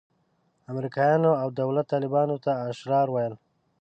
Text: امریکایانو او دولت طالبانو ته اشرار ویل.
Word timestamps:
امریکایانو 0.71 1.31
او 1.41 1.47
دولت 1.61 1.85
طالبانو 1.93 2.35
ته 2.43 2.51
اشرار 2.69 3.07
ویل. 3.11 3.33